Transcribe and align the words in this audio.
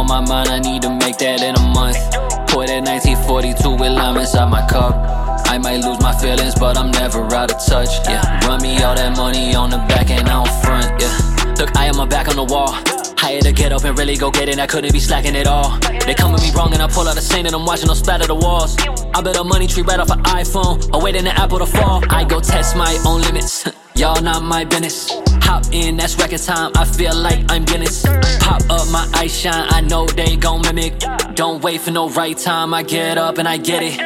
my 0.00 0.20
mind, 0.20 0.48
I 0.48 0.58
need 0.58 0.82
to 0.82 0.90
make 0.90 1.18
that 1.18 1.42
in 1.42 1.54
a 1.54 1.64
month. 1.74 2.00
Pour 2.48 2.64
that 2.66 2.84
1942 2.84 3.70
with 3.76 3.92
lime 3.92 4.16
inside 4.16 4.48
my 4.48 4.64
cup. 4.66 4.94
I 5.48 5.58
might 5.58 5.84
lose 5.84 6.00
my 6.00 6.14
feelings, 6.16 6.54
but 6.54 6.78
I'm 6.78 6.90
never 6.90 7.20
out 7.34 7.52
of 7.52 7.58
touch. 7.66 7.90
Yeah, 8.08 8.22
run 8.46 8.62
me 8.62 8.82
all 8.82 8.94
that 8.94 9.16
money 9.16 9.54
on 9.54 9.70
the 9.70 9.78
back 9.88 10.10
and 10.10 10.28
out 10.28 10.48
front. 10.62 10.86
Yeah, 11.00 11.54
look, 11.58 11.76
I 11.76 11.86
am 11.86 11.96
my 11.96 12.06
back 12.06 12.28
on 12.28 12.36
the 12.36 12.44
wall. 12.44 12.72
Had 13.18 13.42
to 13.42 13.52
get 13.52 13.72
up 13.72 13.84
and 13.84 13.96
really 13.98 14.16
go 14.16 14.30
get 14.30 14.48
it, 14.48 14.58
I 14.58 14.66
couldn't 14.66 14.92
be 14.92 15.00
slacking 15.00 15.36
at 15.36 15.46
all. 15.46 15.78
They 16.06 16.14
come 16.14 16.32
me 16.32 16.51
saint 17.32 17.46
and 17.46 17.56
I'm 17.56 17.64
watching 17.64 17.86
them 17.86 17.96
splatter 17.96 18.26
the 18.26 18.34
walls. 18.34 18.76
I 19.14 19.20
bet 19.22 19.36
a 19.36 19.44
money 19.44 19.66
tree 19.66 19.82
right 19.82 19.98
off 19.98 20.10
an 20.10 20.22
iPhone, 20.24 20.76
awaiting 20.92 21.24
the 21.24 21.34
apple 21.38 21.58
to 21.58 21.66
fall. 21.66 22.02
I 22.10 22.24
go 22.24 22.40
test 22.40 22.76
my 22.76 22.92
own 23.06 23.22
limits, 23.22 23.68
y'all 23.96 24.20
not 24.22 24.42
my 24.42 24.64
business. 24.64 25.10
Hop 25.46 25.64
in, 25.72 25.96
that's 25.96 26.16
record 26.18 26.42
time, 26.42 26.72
I 26.76 26.84
feel 26.84 27.16
like 27.16 27.40
I'm 27.50 27.64
Guinness. 27.64 28.02
Pop 28.40 28.62
up 28.70 28.86
my 28.90 29.08
ice 29.14 29.34
shine, 29.34 29.66
I 29.70 29.80
know 29.80 30.06
they 30.06 30.36
gon' 30.36 30.62
mimic. 30.62 30.94
Don't 31.34 31.62
wait 31.64 31.80
for 31.80 31.90
no 31.90 32.08
right 32.10 32.36
time, 32.36 32.74
I 32.74 32.82
get 32.82 33.18
up 33.18 33.38
and 33.38 33.48
I 33.48 33.56
get 33.56 33.82
it. 33.82 33.98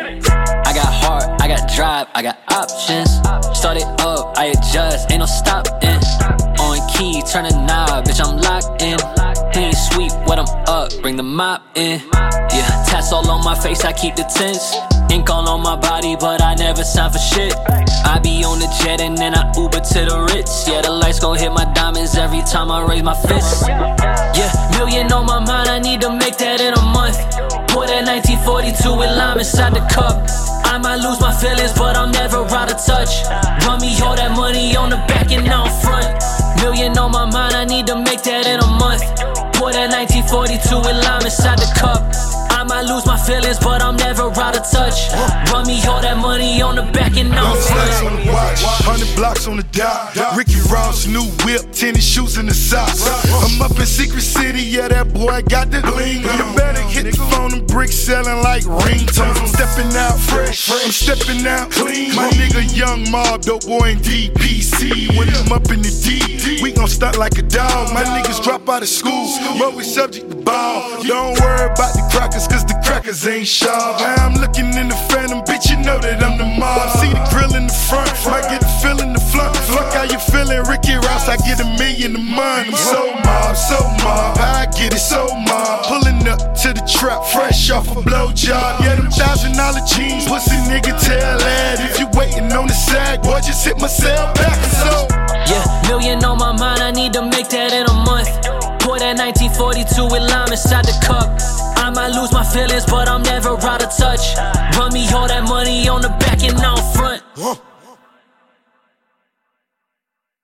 I 0.68 0.72
got 0.80 0.90
heart, 1.02 1.24
I 1.42 1.48
got 1.48 1.62
drive, 1.74 2.06
I 2.14 2.22
got 2.22 2.36
options. 2.52 3.10
Start 3.58 3.76
it 3.76 3.88
up, 4.00 4.38
I 4.38 4.46
adjust, 4.54 5.10
ain't 5.10 5.20
no 5.20 5.26
stopping. 5.26 6.00
On 6.60 6.78
key, 6.94 7.22
turn 7.22 7.46
a 7.46 7.50
knob, 7.66 8.04
bitch, 8.06 8.20
I'm 8.24 8.36
locked 8.48 8.82
in. 8.82 8.98
Clean 9.52 9.72
sweep, 9.72 10.12
when 10.28 10.38
I'm 10.38 10.50
up, 10.68 10.90
bring 11.02 11.16
the 11.16 11.22
mop 11.22 11.62
in. 11.76 12.00
Yeah, 12.56 12.84
tats 12.88 13.12
all 13.12 13.28
on 13.30 13.44
my 13.44 13.54
face, 13.54 13.84
I 13.84 13.92
keep 13.92 14.16
the 14.16 14.24
tints. 14.24 14.74
Ink 15.12 15.28
all 15.28 15.46
on 15.48 15.60
my 15.62 15.76
body, 15.76 16.16
but 16.16 16.40
I 16.42 16.54
never 16.54 16.82
sign 16.82 17.12
for 17.12 17.18
shit. 17.18 17.54
I 17.68 18.18
be 18.22 18.44
on 18.44 18.58
the 18.58 18.68
jet 18.80 19.00
and 19.00 19.16
then 19.16 19.34
I 19.34 19.44
Uber 19.54 19.80
to 19.80 20.00
the 20.08 20.18
Ritz. 20.32 20.66
Yeah, 20.66 20.80
the 20.80 20.90
lights 20.90 21.20
gon' 21.20 21.36
hit 21.38 21.52
my 21.52 21.64
diamonds 21.74 22.16
every 22.16 22.40
time 22.42 22.70
I 22.70 22.80
raise 22.82 23.02
my 23.02 23.14
fist. 23.14 23.68
Yeah, 23.68 24.50
million 24.78 25.12
on 25.12 25.26
my 25.26 25.38
mind, 25.38 25.68
I 25.68 25.78
need 25.78 26.00
to 26.00 26.10
make 26.10 26.38
that 26.38 26.60
in 26.60 26.72
a 26.72 26.82
month. 26.96 27.20
Pour 27.68 27.86
that 27.86 28.08
1942 28.08 28.96
with 28.96 29.12
lime 29.12 29.38
inside 29.38 29.74
the 29.74 29.84
cup. 29.92 30.16
I 30.64 30.78
might 30.78 31.00
lose 31.04 31.20
my 31.20 31.32
feelings, 31.32 31.72
but 31.76 31.96
I'm 31.96 32.10
never 32.10 32.40
out 32.40 32.72
of 32.72 32.80
touch. 32.80 33.24
Run 33.68 33.80
me 33.80 33.92
all 34.00 34.16
that 34.16 34.32
money 34.34 34.74
on 34.76 34.90
the 34.90 35.00
back 35.06 35.30
and 35.30 35.46
out 35.48 35.70
front. 35.84 36.08
Million 36.60 36.96
on 36.98 37.12
my 37.12 37.26
mind, 37.28 37.54
I 37.54 37.64
need 37.64 37.86
to 37.88 37.96
make 37.96 38.22
that 38.24 38.46
in 38.48 38.60
a 38.60 38.70
month. 38.80 39.04
Pour 39.54 39.72
that 39.72 39.88
1942 39.92 40.82
with 40.82 40.98
lime 41.04 41.24
inside 41.24 41.58
the 41.60 41.70
cup. 41.78 41.95
Feelings, 43.26 43.58
but 43.58 43.82
I'm 43.82 43.96
never 43.96 44.30
out 44.38 44.56
of 44.56 44.64
touch. 44.70 45.10
Run 45.50 45.66
me 45.66 45.82
all 45.84 46.00
that 46.00 46.16
money 46.16 46.62
on 46.62 46.76
the 46.76 46.82
back 46.92 47.16
and 47.16 47.32
out 47.34 47.44
Long 47.44 47.60
stacks 47.60 48.02
on 48.02 48.12
front. 48.12 48.24
the 48.24 48.32
watch, 48.32 48.62
hundred 48.86 49.10
blocks 49.16 49.46
on 49.48 49.56
the 49.56 49.66
dot. 49.74 50.14
Ricky 50.36 50.60
Ross, 50.70 51.06
new 51.06 51.26
whip, 51.44 51.72
tennis 51.72 52.06
shoes 52.06 52.36
and 52.38 52.48
the 52.48 52.54
socks. 52.54 53.02
I'm 53.26 53.60
up 53.60 53.78
in 53.78 53.86
Secret 53.86 54.22
City, 54.22 54.62
yeah, 54.62 54.88
that 54.88 55.12
boy 55.12 55.42
got 55.48 55.70
the 55.70 55.82
bling. 55.82 56.22
You 56.22 56.56
better 56.56 56.82
hit 56.82 57.04
the 57.10 57.16
phone 57.30 57.52
and 57.52 57.66
bricks 57.66 57.96
selling 57.96 58.42
like 58.42 58.62
ringtones. 58.62 59.36
I'm 59.42 59.48
stepping 59.48 59.90
out 59.96 60.18
fresh, 60.18 60.70
I'm 60.70 60.92
stepping 60.92 61.46
out 61.46 61.70
clean. 61.70 62.14
My 62.14 62.30
nigga 62.30 62.62
Young 62.76 63.10
Mob, 63.10 63.42
dope 63.42 63.66
boy 63.66 63.90
in 63.90 63.98
DPC. 63.98 65.18
When 65.18 65.28
I'm 65.34 65.52
up 65.52 65.68
in 65.70 65.82
the 65.82 65.90
D, 65.90 66.62
we 66.62 66.72
stunt 66.96 67.18
like 67.18 67.36
a 67.36 67.42
dog. 67.42 67.92
My 67.92 68.04
niggas 68.04 68.42
drop 68.42 68.66
out 68.68 68.82
of 68.82 68.88
school, 68.88 69.28
but 69.58 69.74
we 69.74 69.84
subject 69.84 70.30
to 70.30 70.36
ball. 70.36 70.80
Don't 71.04 71.38
worry 71.40 71.68
about 71.68 71.92
the 71.92 72.04
crackers, 72.10 72.48
cause 72.48 72.64
the 72.64 72.76
crackers 72.84 73.26
ain't 73.28 73.46
sharp. 73.46 74.00
I'm 74.00 74.32
looking 74.40 74.72
in 74.80 74.88
the 74.88 74.98
phantom, 75.12 75.44
bitch, 75.44 75.68
you 75.68 75.76
know 75.84 75.98
that 76.00 76.24
I'm 76.24 76.38
the 76.38 76.48
mob. 76.56 76.88
See 76.96 77.12
the 77.12 77.20
grill 77.28 77.52
in 77.54 77.66
the 77.68 77.78
front, 77.88 78.08
might 78.24 78.48
get 78.48 78.64
the 78.64 78.72
feel 78.80 78.98
in 79.04 79.12
the 79.12 79.20
front. 79.20 79.52
Fuck 79.68 79.92
how 79.92 80.08
you 80.08 80.18
feeling, 80.32 80.64
Ricky 80.64 80.96
Ross, 80.96 81.28
I 81.28 81.36
get 81.44 81.60
a 81.60 81.68
million 81.76 82.16
a 82.16 82.22
month. 82.22 82.72
I'm 82.72 82.80
so 82.80 83.02
mob, 83.28 83.56
so 83.56 83.78
mob, 84.00 84.40
I 84.40 84.64
get 84.72 84.94
it 84.96 85.04
so 85.04 85.28
mob. 85.44 85.84
Pulling 85.84 86.24
up 86.32 86.40
to 86.64 86.72
the 86.72 86.84
trap, 86.88 87.20
fresh 87.28 87.70
off 87.70 87.92
a 87.92 88.00
blowjob. 88.00 88.80
Yeah, 88.80 88.96
them 88.96 89.10
thousand 89.12 89.52
dollar 89.52 89.84
jeans, 89.84 90.24
pussy 90.24 90.56
nigga 90.72 90.96
tell 90.96 91.36
that. 91.44 91.76
If 91.84 92.00
you 92.00 92.08
waiting 92.16 92.48
on 92.56 92.66
the 92.66 92.78
sag, 92.88 93.20
boy, 93.20 93.44
just 93.44 93.66
hit 93.66 93.76
my 93.76 93.86
cell 93.86 94.32
42 99.56 100.04
with 100.04 100.22
lime 100.30 100.52
inside 100.52 100.84
the 100.84 100.96
cup. 101.04 101.28
I 101.76 101.90
might 101.90 102.12
lose 102.12 102.32
my 102.32 102.44
feelings, 102.44 102.84
but 102.86 103.08
I'm 103.08 103.22
never 103.22 103.50
out 103.50 103.82
of 103.82 103.90
touch. 103.96 104.36
Run 104.76 104.92
me 104.92 105.08
all 105.12 105.28
that 105.28 105.44
money 105.48 105.88
on 105.88 106.02
the 106.02 106.10
back 106.20 106.42
and 106.42 106.58
out 106.60 106.80
front. 106.94 107.22